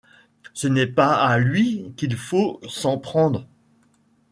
Ce 0.55 0.67
n'est 0.67 0.87
pas 0.87 1.13
à 1.23 1.37
lui 1.37 1.93
qu'il 1.95 2.15
faut 2.15 2.59
s'en 2.67 2.97
prendre. 2.97 3.45